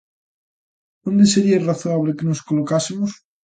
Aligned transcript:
¿Onde 1.09 1.25
sería 1.33 1.65
razoable 1.69 2.15
que 2.17 2.27
nos 2.29 2.43
colocásemos? 2.49 3.11